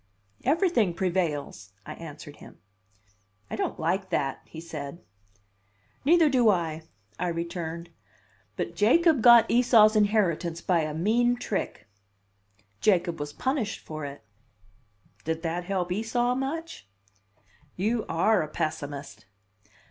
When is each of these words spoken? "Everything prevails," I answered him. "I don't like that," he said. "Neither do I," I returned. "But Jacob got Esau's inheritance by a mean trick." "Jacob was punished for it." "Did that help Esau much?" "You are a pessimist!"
"Everything 0.43 0.95
prevails," 0.95 1.73
I 1.85 1.93
answered 1.93 2.37
him. 2.37 2.57
"I 3.51 3.55
don't 3.55 3.79
like 3.79 4.09
that," 4.09 4.41
he 4.45 4.59
said. 4.59 4.99
"Neither 6.03 6.27
do 6.27 6.49
I," 6.49 6.81
I 7.19 7.27
returned. 7.27 7.91
"But 8.55 8.75
Jacob 8.75 9.21
got 9.21 9.45
Esau's 9.47 9.95
inheritance 9.95 10.59
by 10.59 10.79
a 10.79 10.95
mean 10.95 11.35
trick." 11.35 11.87
"Jacob 12.79 13.19
was 13.19 13.31
punished 13.31 13.81
for 13.81 14.03
it." 14.03 14.23
"Did 15.23 15.43
that 15.43 15.65
help 15.65 15.91
Esau 15.91 16.33
much?" 16.33 16.87
"You 17.75 18.03
are 18.09 18.41
a 18.41 18.47
pessimist!" 18.47 19.27